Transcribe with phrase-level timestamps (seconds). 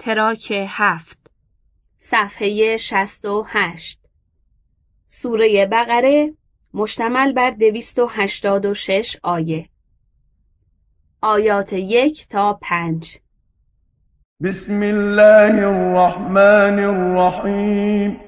[0.00, 1.30] تراک هفت.
[1.98, 4.00] صفحه شست و هشت.
[5.08, 6.34] سوره بقره
[6.74, 9.68] مشتمل بر دویست و هشتاد و شش آیه.
[11.22, 13.18] آیات یک تا پنج.
[14.42, 18.20] بسم الله الرحمن الرحیم.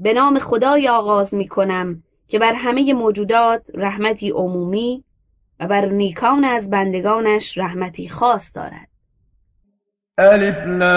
[0.00, 5.04] به نام خدای آغاز می کنم که بر همه موجودات رحمتی عمومی
[5.60, 8.91] و بر نیکان از بندگانش رحمتی خاص دارد.
[10.22, 10.92] الف لام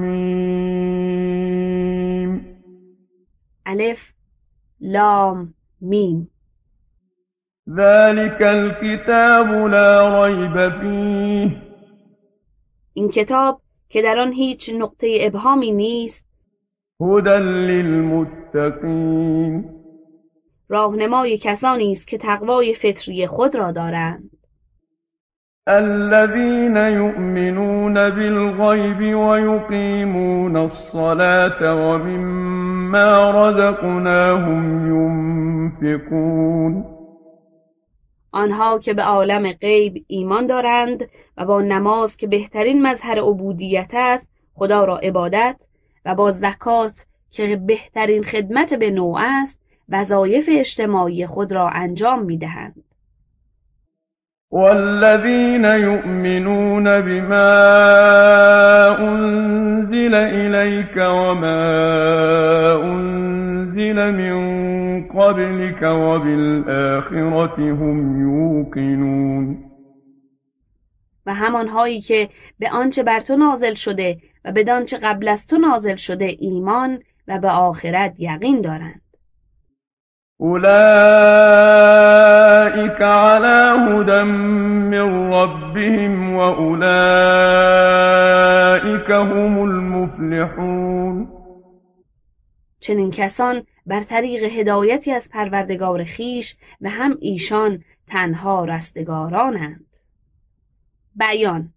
[0.00, 2.32] میم
[3.66, 4.12] الف
[4.80, 6.28] لام میم
[7.68, 11.62] ذلك الكتاب لا ریب فیه
[12.94, 16.26] این کتاب که در آن هیچ نقطه ابهامی نیست
[17.00, 17.36] هدى
[17.68, 19.64] للمتقین.
[20.68, 24.30] راهنمای کسانی است که تقوای فطری خود را دارند.
[25.68, 34.86] الذين يؤمنون بالغيب ويقيمون الصلاة ومما رزقناهم
[35.82, 36.84] ينفقون
[38.34, 44.30] آنها که به عالم غیب ایمان دارند و با نماز که بهترین مظهر عبودیت است
[44.54, 45.56] خدا را عبادت
[46.04, 52.38] و با زکات که بهترین خدمت به نوع است وظایف اجتماعی خود را انجام می
[52.38, 52.84] دهند.
[54.52, 57.50] والذين يؤمنون بما
[59.00, 61.62] أنزل إليك وما
[62.84, 64.36] أنزل من
[65.08, 69.58] قبلك وبالآخرة هم يوقنون.
[71.26, 72.28] و همانهایی که
[72.58, 76.98] به آنچه بر تو نازل شده و به آنچه قبل از تو نازل شده ایمان
[77.28, 79.01] و به آخرت یقین دارند.
[80.42, 80.62] أولئك
[83.02, 86.82] على هدى من ربهم وأولئك
[89.10, 91.28] هم المفلحون
[92.80, 99.86] چنین کسان بر طریق هدایتی از پروردگار خیش و هم ایشان تنها رستگارانند.
[101.16, 101.68] بیان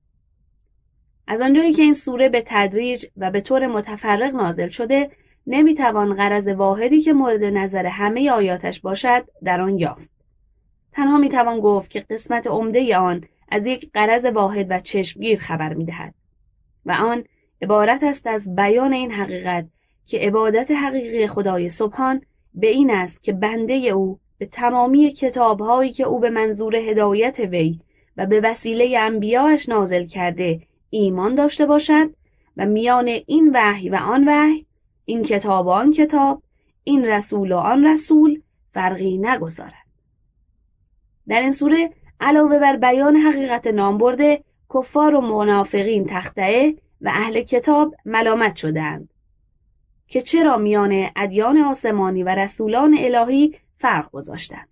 [1.28, 5.10] از آنجایی که این سوره به تدریج و به طور متفرق نازل شده
[5.48, 10.10] نمی‌توان غرض واحدی که مورد نظر همه آیاتش باشد در آن یافت.
[10.92, 16.14] تنها می‌توان گفت که قسمت عمده آن از یک غرض واحد و چشمگیر خبر می‌دهد
[16.86, 17.24] و آن
[17.62, 19.66] عبارت است از بیان این حقیقت
[20.06, 22.22] که عبادت حقیقی خدای سبحان
[22.54, 27.80] به این است که بنده او به تمامی کتابهایی که او به منظور هدایت وی
[28.18, 32.10] و به وسیله انبیاش نازل کرده ایمان داشته باشد
[32.58, 34.66] و میان این وحی و آن وحی
[35.06, 36.44] این کتاب آن کتاب
[36.84, 38.42] این رسول و آن رسول
[38.74, 39.86] فرقی نگذارد.
[41.28, 47.42] در این سوره علاوه بر بیان حقیقت نام برده کفار و منافقین تخته و اهل
[47.42, 49.10] کتاب ملامت شدند
[50.08, 54.68] که چرا میان ادیان آسمانی و رسولان الهی فرق گذاشتند؟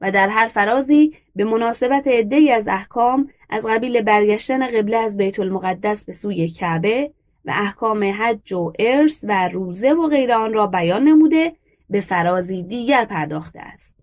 [0.00, 5.40] و در هر فرازی به مناسبت عدهای از احکام از قبیل برگشتن قبله از بیت
[5.40, 7.10] المقدس به سوی کعبه
[7.46, 11.52] و احکام حج و ارث و روزه و غیر آن را بیان نموده
[11.90, 13.96] به فرازی دیگر پرداخته است.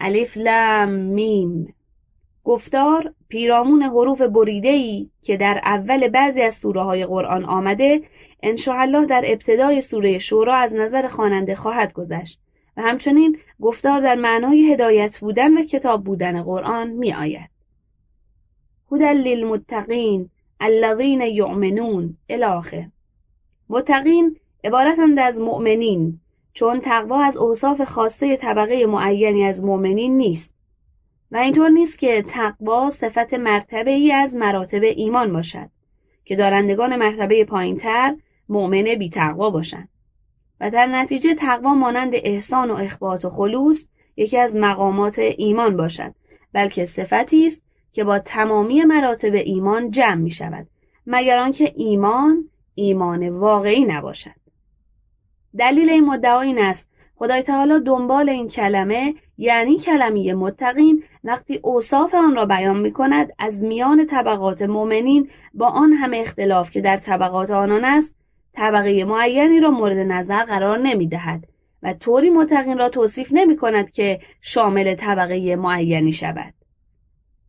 [0.00, 1.74] الف لام میم.
[2.44, 8.02] گفتار پیرامون حروف بریده که در اول بعضی از سوره های قرآن آمده
[8.42, 12.40] انشاءالله در ابتدای سوره شورا از نظر خواننده خواهد گذشت
[12.76, 17.50] و همچنین گفتار در معنای هدایت بودن و کتاب بودن قرآن می آید.
[18.92, 20.30] هدى للمتقین.
[20.64, 22.86] الذین یؤمنون الاخر
[23.68, 26.20] متقین عبارتند از مؤمنین
[26.52, 30.54] چون تقوا از اوصاف خاصه طبقه معینی از مؤمنین نیست.
[31.30, 35.68] و اینطور نیست که تقوا صفت مرتبه ای از مراتب ایمان باشد
[36.24, 38.16] که دارندگان مرتبه پایینتر
[38.48, 39.88] مؤمن بی تقوا باشند.
[40.60, 43.86] و در نتیجه تقوا مانند احسان و اخبات و خلوص
[44.16, 46.14] یکی از مقامات ایمان باشد
[46.52, 47.62] بلکه صفتی است
[47.94, 50.66] که با تمامی مراتب ایمان جمع می شود
[51.06, 54.34] مگر آنکه ایمان ایمان واقعی نباشد
[55.58, 62.14] دلیل این مدعا این است خدای تعالی دنبال این کلمه یعنی کلمه متقین وقتی اوصاف
[62.14, 66.96] آن را بیان می کند از میان طبقات مؤمنین با آن همه اختلاف که در
[66.96, 68.14] طبقات آنان است
[68.52, 71.44] طبقه معینی را مورد نظر قرار نمی دهد
[71.82, 76.54] و طوری متقین را توصیف نمی کند که شامل طبقه معینی شود.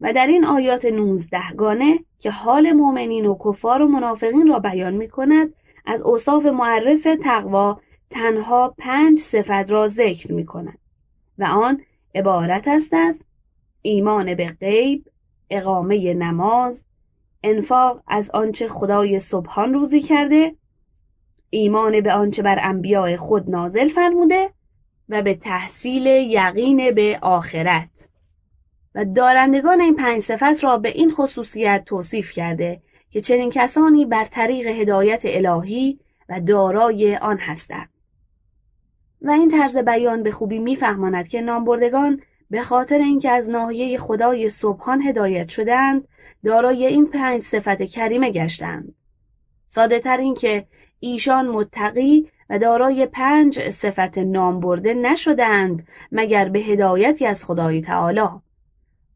[0.06, 0.88] و در این آیات
[1.58, 5.54] گانه که حال مؤمنین و کفار و منافقین را بیان می کند
[5.86, 7.80] از اوصاف معرف تقوا
[8.10, 10.78] تنها پنج صفت را ذکر می کند
[11.38, 11.82] و آن
[12.16, 13.22] عبارت است از
[13.82, 15.06] ایمان به غیب،
[15.50, 16.86] اقامه نماز
[17.44, 20.56] انفاق از آنچه خدای سبحان روزی کرده
[21.50, 24.50] ایمان به آنچه بر انبیاء خود نازل فرموده
[25.10, 28.15] و به تحصیل یقین به آخرت.
[28.96, 32.82] و دارندگان این پنج صفت را به این خصوصیت توصیف کرده
[33.12, 36.00] که چنین کسانی بر طریق هدایت الهی
[36.30, 37.90] و دارای آن هستند.
[39.22, 44.50] و این طرز بیان به خوبی میفهماند که نامبردگان به خاطر اینکه از ناحیه خدای
[44.50, 46.08] سبحان هدایت شدند
[46.44, 48.96] دارای این پنج صفت کریمه گشتند.
[49.68, 50.66] ساده تر این که
[51.00, 58.45] ایشان متقی و دارای پنج صفت نامبرده نشدند مگر به هدایتی از خدای تعالی.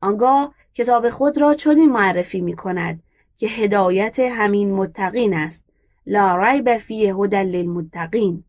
[0.01, 3.03] آنگاه کتاب خود را چنین معرفی می کند
[3.37, 5.63] که هدایت همین متقین است.
[6.07, 8.43] لا ریب فیه هدى للمتقین.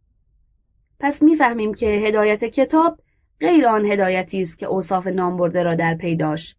[1.01, 2.99] پس می‌فهمیم که هدایت کتاب
[3.41, 6.57] غیر آن هدایتی است که اوصاف نامبرده را در پی داشت.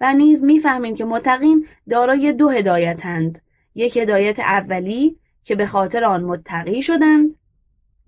[0.00, 3.42] و نیز می‌فهمیم که متقین دارای دو هدایتند
[3.74, 7.34] یک هدایت اولی که به خاطر آن متقی شدند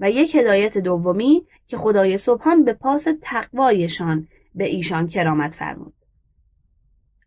[0.00, 5.93] و یک هدایت دومی که خدای سبحان به پاس تقوایشان به ایشان کرامت فرمود.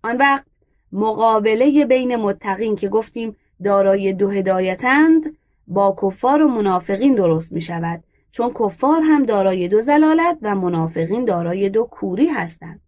[0.05, 0.45] آن وقت
[0.91, 5.37] مقابله بین متقین که گفتیم دارای دو هدایتند
[5.67, 11.25] با کفار و منافقین درست می شود چون کفار هم دارای دو زلالت و منافقین
[11.25, 12.81] دارای دو کوری هستند.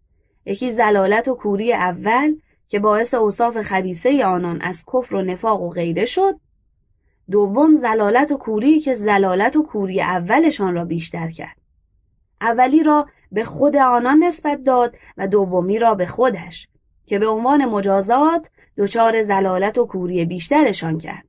[0.46, 2.36] یکی زلالت و کوری اول
[2.68, 6.34] که باعث اوصاف خبیسه آنان از کفر و نفاق و غیره شد.
[7.30, 11.56] دوم زلالت و کوری که زلالت و کوری اولشان را بیشتر کرد.
[12.40, 16.68] اولی را به خود آنان نسبت داد و دومی را به خودش.
[17.08, 21.24] که به عنوان مجازات دچار زلالت و کوری بیشترشان کرد.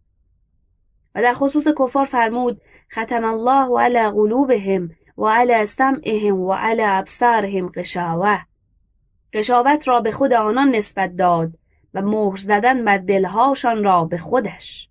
[1.16, 2.62] و در خصوص کفار فرمود
[2.92, 8.40] ختم الله علی قلوبهم و علی سمعهم و علی ابصارهم قشاوه.
[9.34, 11.52] قشاوت را به خود آنان نسبت داد
[11.94, 14.90] و مهر زدن بر دلهاشان را به خودش.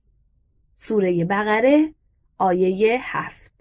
[0.74, 1.94] سوره بقره
[2.38, 3.52] آیه هفت.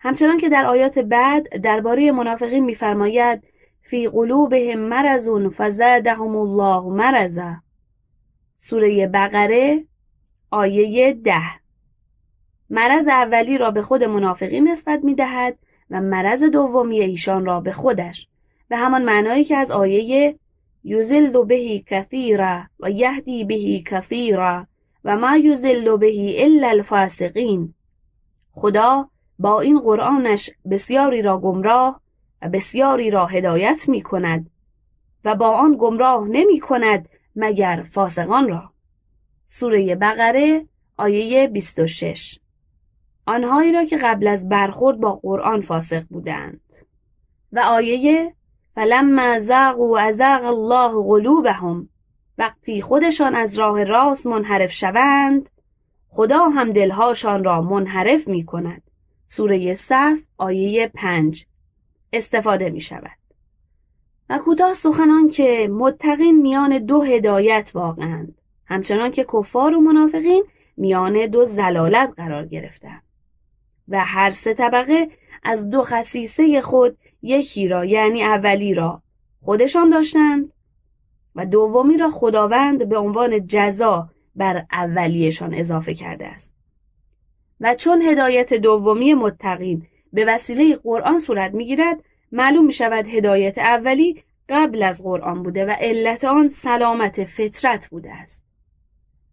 [0.00, 3.42] همچنان که در آیات بعد درباره منافقین می‌فرماید
[3.88, 7.56] فی قلوبهم مرض فزادهم الله مرضا.
[8.56, 9.84] سوره بقره
[10.50, 11.42] آیه ده.
[12.70, 15.58] مرض اولی را به خود منافقین نسبت می دهد
[15.90, 18.28] و مرض دومی ایشان را به خودش.
[18.68, 20.34] به همان معنایی که از آیه
[20.84, 24.66] یزل بهی کثیرا و یهدی بهی کثیرا
[25.04, 27.74] و ما یزل بهی الا الفاسقین.
[28.52, 29.08] خدا
[29.38, 32.00] با این قرآنش بسیاری را گمراه
[32.42, 34.50] و بسیاری را هدایت می کند
[35.24, 38.72] و با آن گمراه نمی کند مگر فاسقان را.
[39.44, 42.38] سوره بقره آیه 26
[43.26, 46.60] آنهایی را که قبل از برخورد با قرآن فاسق بودند.
[47.52, 48.34] و آیه
[48.74, 49.38] فلما
[49.78, 51.88] و ازاق الله قلوبهم.
[52.38, 55.50] وقتی خودشان از راه راست منحرف شوند
[56.08, 58.82] خدا هم دلهاشان را منحرف می کند
[59.24, 61.46] سوره صف آیه پنج.
[62.12, 63.18] استفاده می شود.
[64.30, 68.34] و کوتاه سخنان که متقین میان دو هدایت واقعند
[68.66, 70.44] همچنان که کفار و منافقین
[70.76, 73.02] میان دو زلالت قرار گرفتند.
[73.88, 75.08] و هر سه طبقه
[75.42, 79.02] از دو خصیصه خود یکی را یعنی اولی را
[79.44, 80.52] خودشان داشتند
[81.34, 86.54] و دومی را خداوند به عنوان جزا بر اولیشان اضافه کرده است.
[87.60, 94.22] و چون هدایت دومی متقین به وسیله قرآن صورت می‌گیرد معلوم می شود هدایت اولی
[94.48, 98.44] قبل از قرآن بوده و علت آن سلامت فطرت بوده است.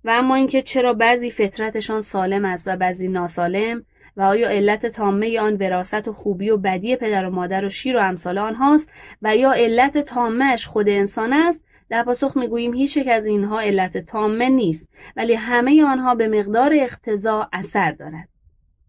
[0.04, 3.86] و اما اینکه چرا بعضی فطرتشان سالم است و بعضی ناسالم
[4.18, 7.98] و آیا علت تامه آن وراست و خوبی و بدی پدر و مادر و شیر
[7.98, 8.90] و امثال آنهاست
[9.22, 13.98] و یا علت تامهش خود انسان است؟ در پاسخ می‌گوییم هیچ یک از اینها علت
[13.98, 18.30] تامه نیست ولی همه آنها به مقدار اقتضا اثر دارد.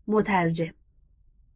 [0.08, 0.72] مترجم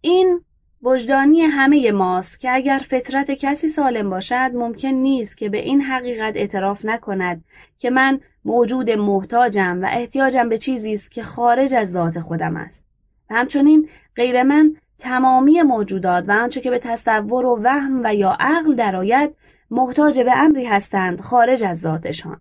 [0.00, 0.40] این
[0.83, 6.37] وجدانی همه ماست که اگر فطرت کسی سالم باشد ممکن نیست که به این حقیقت
[6.37, 7.45] اعتراف نکند
[7.78, 12.85] که من موجود محتاجم و احتیاجم به چیزی است که خارج از ذات خودم است.
[13.30, 18.37] و همچنین غیر من تمامی موجودات و آنچه که به تصور و وهم و یا
[18.40, 19.35] عقل درآید
[19.71, 22.40] محتاج به امری هستند خارج از ذاتشان.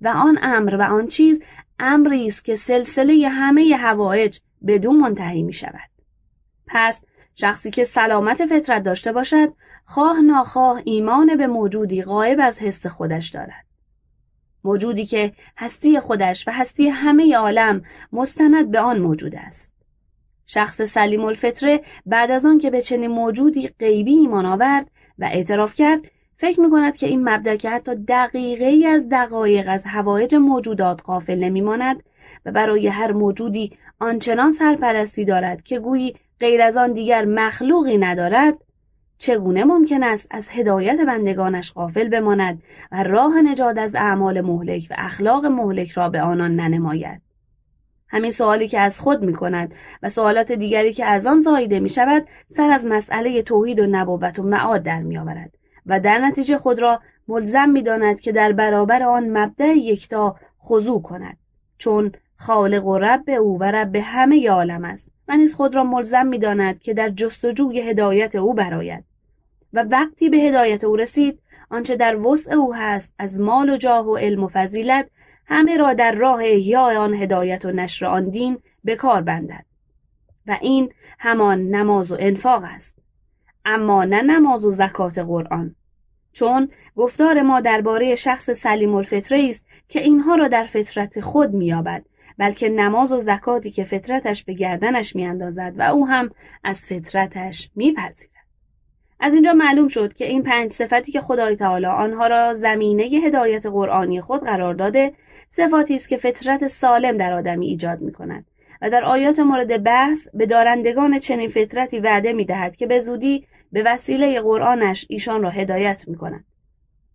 [0.00, 1.42] و آن امر و آن چیز
[1.78, 5.89] امری است که سلسله همه هوایج بدون منتهی می شود
[6.70, 9.52] پس شخصی که سلامت فطرت داشته باشد
[9.84, 13.64] خواه ناخواه ایمان به موجودی غایب از حس خودش دارد.
[14.64, 19.74] موجودی که هستی خودش و هستی همه عالم مستند به آن موجود است.
[20.46, 25.74] شخص سلیم الفطره بعد از آن که به چنین موجودی غیبی ایمان آورد و اعتراف
[25.74, 26.00] کرد
[26.36, 31.00] فکر می کند که این مبدع که حتی دقیقه ای از دقایق از هوایج موجودات
[31.04, 32.02] غافل نمیماند
[32.46, 38.54] و برای هر موجودی آنچنان سرپرستی دارد که گویی غیر از آن دیگر مخلوقی ندارد
[39.18, 44.94] چگونه ممکن است از هدایت بندگانش غافل بماند و راه نجات از اعمال مهلک و
[44.98, 47.22] اخلاق مهلک را به آنان ننماید؟
[48.08, 51.88] همین سوالی که از خود می کند و سوالات دیگری که از آن زایده می
[51.88, 55.54] شود سر از مسئله توحید و نبوت و معاد در می آورد
[55.86, 61.02] و در نتیجه خود را ملزم می داند که در برابر آن مبدع یکتا خضوع
[61.02, 61.36] کند
[61.78, 65.10] چون خالق و رب او و رب همه عالم است.
[65.30, 69.04] و نیز خود را ملزم می داند که در جستجوی هدایت او براید
[69.72, 71.38] و وقتی به هدایت او رسید
[71.70, 75.10] آنچه در وسع او هست از مال و جاه و علم و فضیلت
[75.46, 79.64] همه را در راه احیای آن هدایت و نشر آن دین به کار بندد.
[80.46, 82.98] و این همان نماز و انفاق است.
[83.64, 85.74] اما نه نماز و زکات قرآن.
[86.32, 92.04] چون گفتار ما درباره شخص سلیم الفطره است که اینها را در فطرت خود مییابد
[92.40, 96.30] بلکه نماز و زکاتی که فطرتش به گردنش میاندازد و او هم
[96.64, 98.34] از فطرتش میپذیرد
[99.20, 103.66] از اینجا معلوم شد که این پنج صفتی که خدای تعالی آنها را زمینه هدایت
[103.66, 105.12] قرآنی خود قرار داده
[105.50, 108.44] صفاتی است که فطرت سالم در آدمی ایجاد می کند
[108.82, 113.46] و در آیات مورد بحث به دارندگان چنین فطرتی وعده می دهد که به زودی
[113.72, 116.44] به وسیله قرآنش ایشان را هدایت می کند.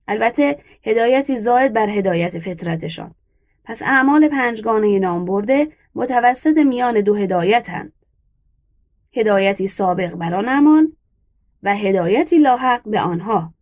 [0.08, 3.16] البته هدایتی زاید بر هدایت فطرتشان.
[3.66, 7.94] پس اعمال پنجگانه نام برده متوسط میان دو هدایتند.
[9.16, 10.88] هدایتی سابق بر آن اعمال
[11.64, 13.54] و هدایتی لاحق به آنها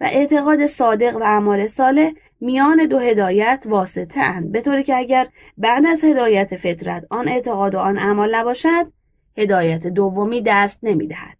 [0.00, 5.28] و اعتقاد صادق و اعمال صالح میان دو هدایت واسطه اند به طوری که اگر
[5.58, 8.92] بعد از هدایت فطرت آن اعتقاد و آن اعمال نباشد
[9.38, 11.36] هدایت دومی دست نمی‌دهد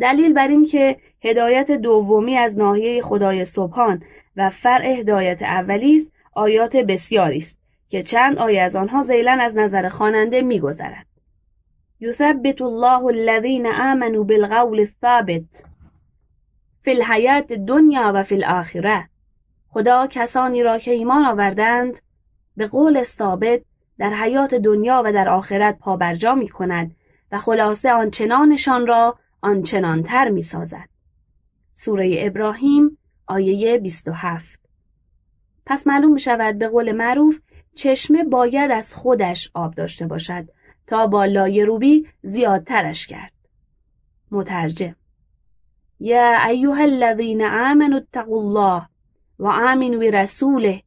[0.00, 4.02] دلیل بر این که هدایت دومی از ناحیه خدای سبحان
[4.36, 7.58] و فرع هدایت اولی است آیات بسیاری است
[7.88, 11.06] که چند آیه از آنها زیلن از نظر خواننده میگذرد.
[12.00, 15.64] یثبت الله الذین آمنوا بالقول الثابت
[16.80, 19.08] فی الحیات دنیا و فی الاخره
[19.68, 22.00] خدا کسانی را که ایمان آوردند
[22.56, 23.60] به قول ثابت
[23.98, 26.96] در حیات دنیا و در آخرت پابرجا می کند
[27.32, 30.88] و خلاصه آنچنانشان را آنچنانتر می سازد.
[31.72, 34.61] سوره ابراهیم آیه 27
[35.66, 37.40] پس معلوم می شود به قول معروف
[37.74, 40.48] چشمه باید از خودش آب داشته باشد
[40.86, 43.32] تا با لایه روبی زیادترش کرد.
[44.30, 44.96] مترجم
[46.00, 48.88] یا ایها الذین آمنوا اتقوا الله
[49.38, 50.82] و آمنوا برسوله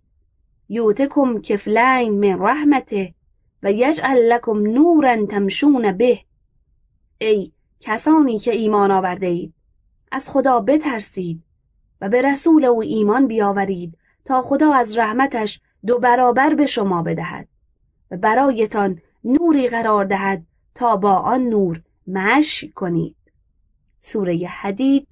[0.70, 3.14] یوتکم کفلین من رحمته
[3.64, 6.20] و یجعل لکم نورا تمشون به
[7.18, 9.54] ای کسانی که ایمان آورده اید
[10.12, 11.44] از خدا بترسید
[12.02, 17.48] و به رسول او ایمان بیاورید تا خدا از رحمتش دو برابر به شما بدهد
[18.12, 20.44] و برایتان نوری قرار دهد
[20.76, 23.16] تا با آن نور مشی کنید.
[24.00, 25.08] سوره حدید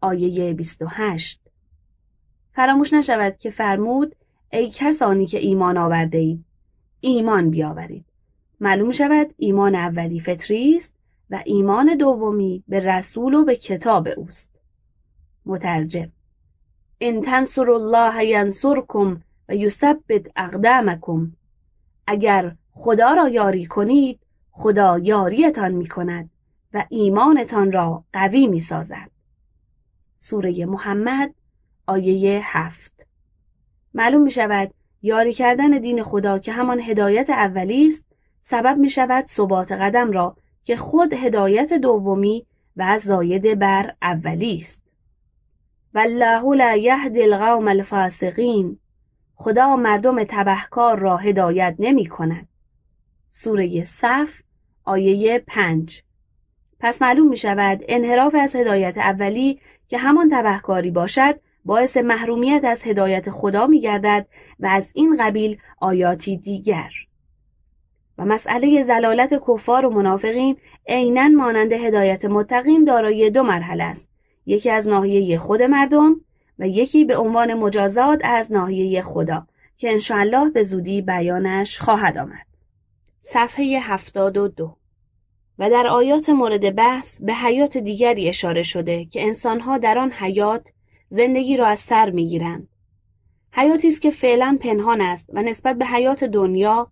[0.00, 1.40] آیه 28
[2.52, 4.16] فراموش نشود که فرمود
[4.52, 6.44] ای کسانی که ایمان آورده اید
[7.00, 8.04] ایمان بیاورید.
[8.60, 10.94] معلوم شود ایمان اولی فطری است
[11.30, 14.60] و ایمان دومی به رسول و به کتاب اوست.
[15.46, 16.12] مترجم
[17.04, 21.32] ان تنصر الله ینصرکم و یثبت اقدامکم
[22.06, 26.30] اگر خدا را یاری کنید خدا یاریتان می کند
[26.74, 29.10] و ایمانتان را قوی می سازد.
[30.18, 31.34] سوره محمد
[31.86, 33.06] آیه هفت
[33.94, 38.04] معلوم می شود یاری کردن دین خدا که همان هدایت اولی است
[38.42, 44.81] سبب می شود ثبات قدم را که خود هدایت دومی و زاید بر اولی است.
[45.94, 48.78] والله لا یهدی القوم الفاسقین.
[49.34, 52.48] خدا مردم تبهکار را هدایت نمی کند.
[53.30, 54.42] سوره صف
[54.84, 56.02] آیه پنج.
[56.80, 62.86] پس معلوم می شود انحراف از هدایت اولی که همان تبهکاری باشد باعث محرومیت از
[62.86, 64.26] هدایت خدا می گردد
[64.60, 66.90] و از این قبیل آیاتی دیگر.
[68.18, 70.56] و مسئله زلالت کفار و منافقین
[70.88, 74.11] عینا مانند هدایت متقین دارای دو مرحله است.
[74.46, 76.20] یکی از ناحیه خود مردم
[76.58, 79.46] و یکی به عنوان مجازات از ناحیه خدا
[79.78, 82.46] که انشاءالله به زودی بیانش خواهد آمد
[83.20, 84.76] صفحه 72
[85.58, 90.68] و در آیات مورد بحث به حیات دیگری اشاره شده که انسانها در آن حیات
[91.10, 92.68] زندگی را از سر می‌گیرند.
[93.52, 96.88] حیاتی است که فعلا پنهان است و نسبت به حیات دنیا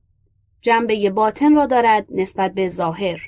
[0.60, 3.20] جنبه باطن را دارد نسبت به ظاهر.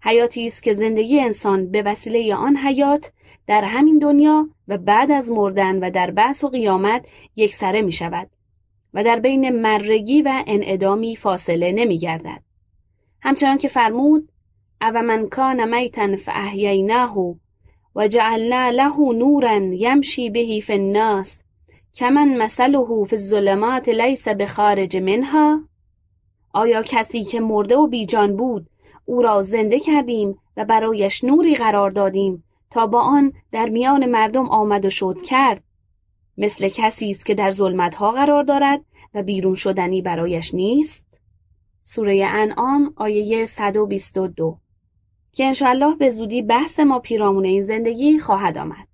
[0.00, 3.12] حیاتی است که زندگی انسان به وسیله آن حیات
[3.46, 7.06] در همین دنیا و بعد از مردن و در بحث و قیامت
[7.36, 8.30] یکسره می شود
[8.94, 12.42] و در بین مرگی و انعدامی فاصله نمی گردد.
[13.22, 14.28] همچنان که فرمود
[14.80, 17.18] او من کان میتا فاحییناه
[17.96, 21.42] و جعلنا له نورا یمشی به فی الناس
[21.94, 25.60] کمن مثله فی الظلمات لیس بخارج منها
[26.54, 28.66] آیا کسی که مرده و بیجان بود
[29.04, 34.48] او را زنده کردیم و برایش نوری قرار دادیم تا با آن در میان مردم
[34.48, 35.62] آمد و شد کرد.
[36.38, 41.06] مثل کسی است که در ظلمتها قرار دارد و بیرون شدنی برایش نیست.
[41.82, 44.58] سوره انعام آیه 122
[45.32, 48.88] که انشالله به زودی بحث ما پیرامون این زندگی خواهد آمد.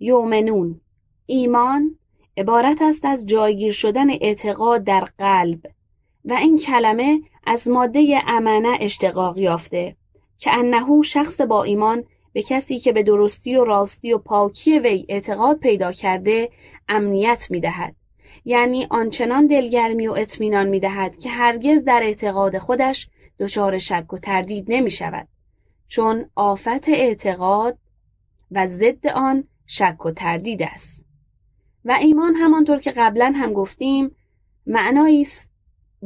[0.00, 0.80] یومنون
[1.26, 1.96] ایمان
[2.36, 5.60] عبارت است از جایگیر شدن اعتقاد در قلب
[6.24, 9.96] و این کلمه از ماده امنه اشتقاق یافته
[10.38, 15.06] که انهو شخص با ایمان به کسی که به درستی و راستی و پاکی وی
[15.08, 16.50] اعتقاد پیدا کرده
[16.88, 17.94] امنیت می دهد.
[18.44, 23.08] یعنی آنچنان دلگرمی و اطمینان می دهد که هرگز در اعتقاد خودش
[23.38, 25.28] دچار شک و تردید نمی شود.
[25.88, 27.78] چون آفت اعتقاد
[28.50, 31.06] و ضد آن شک و تردید است.
[31.84, 34.16] و ایمان همانطور که قبلا هم گفتیم
[34.66, 35.50] معنایی است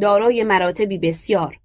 [0.00, 1.58] دارای مراتبی بسیار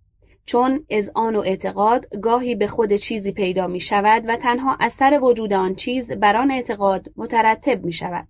[0.50, 5.53] چون آن و اعتقاد گاهی به خود چیزی پیدا می شود و تنها اثر وجود
[5.53, 8.27] آن چیز بر آن اعتقاد مترتب می شود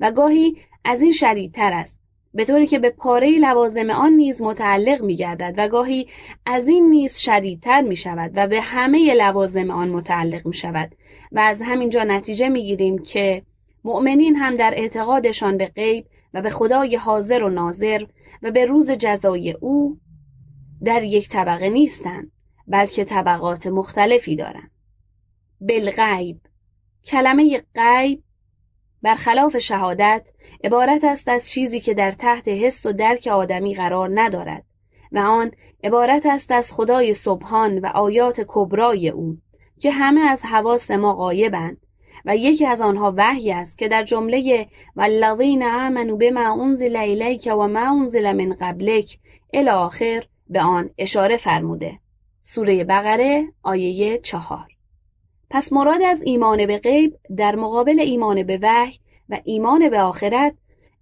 [0.00, 2.02] و گاهی از این شدیدتر است
[2.34, 6.06] به طوری که به پاره لوازم آن نیز متعلق می گردد و گاهی
[6.46, 10.90] از این نیز شدیدتر می شود و به همه لوازم آن متعلق می شود
[11.32, 13.42] و از همینجا نتیجه می گیریم که
[13.84, 18.04] مؤمنین هم در اعتقادشان به غیب و به خدای حاضر و ناظر
[18.42, 19.98] و به روز جزای او
[20.84, 22.32] در یک طبقه نیستند
[22.66, 24.70] بلکه طبقات مختلفی دارند
[25.60, 26.40] بالغیب.
[27.06, 28.22] کلمه غیب
[29.02, 30.30] برخلاف شهادت
[30.64, 34.64] عبارت است از چیزی که در تحت حس و درک آدمی قرار ندارد
[35.12, 35.50] و آن
[35.84, 39.38] عبارت است از خدای سبحان و آیات کبرای او
[39.80, 41.76] که همه از حواس ما غایبند
[42.24, 47.68] و یکی از آنها وحی است که در جمله والذین آمنوا بما انزل الیک و
[47.68, 49.18] ما انزل من قبلک
[49.52, 51.98] الی آخر به آن اشاره فرموده.
[52.40, 54.66] سوره بقره آیه چهار.
[55.50, 60.54] پس مراد از ایمان به غیب در مقابل ایمان به وحی و ایمان به آخرت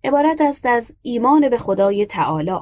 [0.04, 2.58] عبارت است از ایمان به خدای تعالی.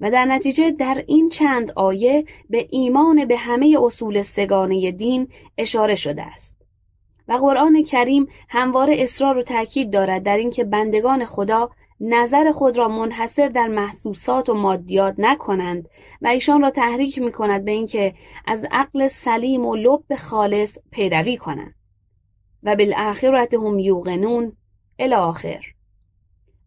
[0.00, 5.94] و در نتیجه در این چند آیه به ایمان به همه اصول سگانه دین اشاره
[5.94, 6.60] شده است.
[7.28, 12.88] و قرآن کریم همواره اصرار و تاکید دارد در اینکه بندگان خدا نظر خود را
[12.88, 15.88] منحصر در محسوسات و مادیات نکنند
[16.22, 18.14] و ایشان را تحریک می کند به اینکه
[18.46, 21.74] از عقل سلیم و لب خالص پیروی کنند.
[22.62, 24.52] و بالآخرت هم یوقنون
[24.98, 25.64] الاخر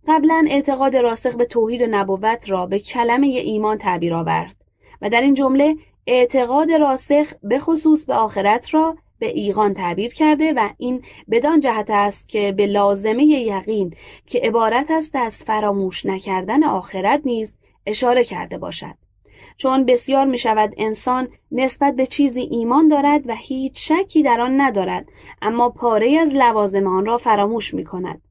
[0.07, 4.55] قبلا اعتقاد راسخ به توحید و نبوت را به کلمه ایمان تعبیر آورد
[5.01, 5.75] و در این جمله
[6.07, 11.89] اعتقاد راسخ به خصوص به آخرت را به ایقان تعبیر کرده و این بدان جهت
[11.89, 13.93] است که به لازمه یقین
[14.27, 18.95] که عبارت است از فراموش نکردن آخرت نیز اشاره کرده باشد.
[19.57, 24.61] چون بسیار می شود انسان نسبت به چیزی ایمان دارد و هیچ شکی در آن
[24.61, 25.07] ندارد
[25.41, 28.21] اما پاره از لوازم آن را فراموش می کند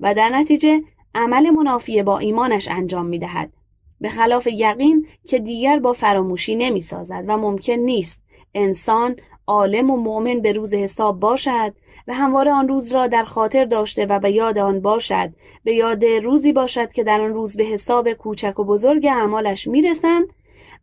[0.00, 0.80] و در نتیجه
[1.14, 3.52] عمل منافی با ایمانش انجام می دهد
[4.00, 8.22] به خلاف یقین که دیگر با فراموشی نمی سازد و ممکن نیست
[8.54, 11.74] انسان عالم و مؤمن به روز حساب باشد
[12.08, 15.32] و همواره آن روز را در خاطر داشته و به یاد آن باشد
[15.64, 20.26] به یاد روزی باشد که در آن روز به حساب کوچک و بزرگ اعمالش می‌رسند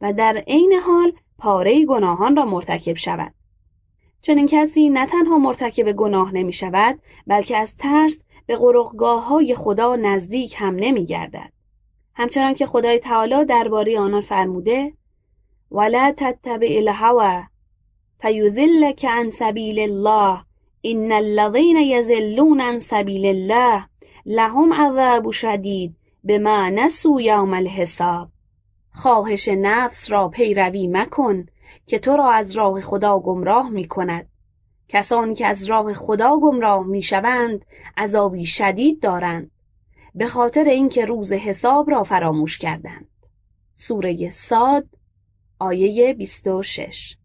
[0.02, 3.34] و در عین حال پاره گناهان را مرتکب شود
[4.22, 9.96] چنین کسی نه تنها مرتکب گناه نمی شود بلکه از ترس به قرقگاه های خدا
[9.96, 11.52] نزدیک هم نمی گردد.
[12.16, 14.94] همچنان که خدای تعالی درباره آنان فرموده
[15.72, 17.44] ولا تتبع الهوى
[18.22, 20.42] فیزلک عن سبیل الله
[20.84, 23.86] ان الذین یزلون عن سبیل الله
[24.26, 28.30] لهم عذاب شدید ما نسو یوم الحساب
[28.92, 31.46] خواهش نفس را پیروی مکن
[31.88, 34.30] که تو را از راه خدا گمراه می کند
[34.90, 37.66] کسانی که از راه خدا گمراه می شوند
[37.98, 39.52] عذابی شدید دارند.
[40.16, 43.08] به خاطر اینکه روز حساب را فراموش کردند.
[43.74, 44.86] سوره ساد
[45.60, 47.16] آیه 26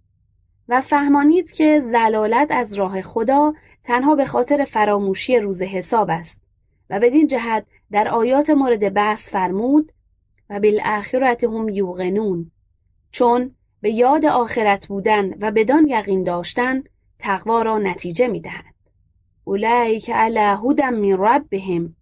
[0.68, 6.40] و فهمانید که زلالت از راه خدا تنها به خاطر فراموشی روز حساب است
[6.90, 9.92] و بدین جهت در آیات مورد بحث فرمود
[10.50, 12.50] و بالآخرت هم یوقنون
[13.11, 16.83] چون به یاد آخرت بودن و بدان یقین داشتن
[17.18, 18.74] تقوا را نتیجه می دهد.
[19.44, 21.96] اولئک علی هدی من ربهم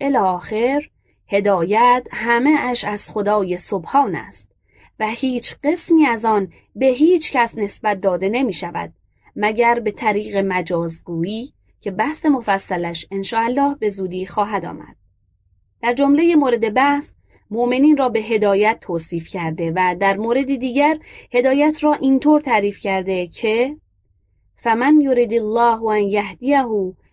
[0.00, 0.88] الی آخر
[1.26, 4.47] هدایت همه اش از خدای سبحان است
[4.98, 8.92] و هیچ قسمی از آن به هیچ کس نسبت داده نمی شود
[9.36, 14.96] مگر به طریق مجازگویی که بحث مفصلش انشاءالله به زودی خواهد آمد.
[15.82, 17.12] در جمله مورد بحث
[17.50, 20.98] مؤمنین را به هدایت توصیف کرده و در مورد دیگر
[21.32, 23.76] هدایت را اینطور تعریف کرده که
[24.54, 26.64] فمن یرید الله ان یهدیه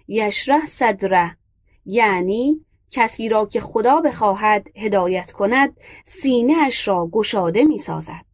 [0.07, 1.37] یشرح صدره
[1.85, 8.25] یعنی کسی را که خدا بخواهد هدایت کند سینه اش را گشاده می سازد.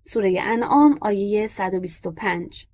[0.00, 2.66] سوره انعام آیه 125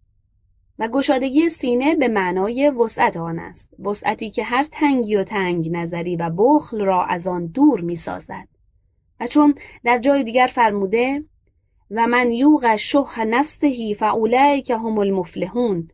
[0.78, 6.16] و گشادگی سینه به معنای وسعت آن است وسعتی که هر تنگی و تنگ نظری
[6.16, 8.48] و بخل را از آن دور می سازد
[9.20, 11.24] و چون در جای دیگر فرموده
[11.90, 13.96] و من یوغ شح نفسهی
[14.64, 15.88] که هم المفلحون.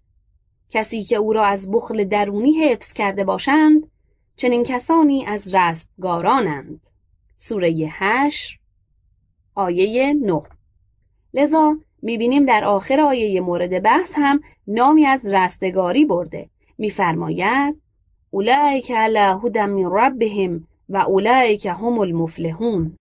[0.71, 3.90] کسی که او را از بخل درونی حفظ کرده باشند
[4.41, 6.87] چنین کسانی از رستگارانند.
[7.37, 8.59] سوره هش
[9.55, 10.43] آیه 9
[11.35, 16.49] لذا می‌بینیم در آخر آیه مورد بحث هم نامی از رستگاری برده.
[16.79, 17.83] میفرماید
[18.31, 22.97] اولئک علی هدی من ربهم و اولئک هم المفلحون.